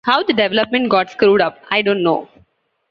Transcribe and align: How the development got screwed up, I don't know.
How 0.03 0.23
the 0.23 0.33
development 0.33 0.89
got 0.89 1.11
screwed 1.11 1.41
up, 1.41 1.63
I 1.69 1.83
don't 1.83 2.01
know. 2.01 2.27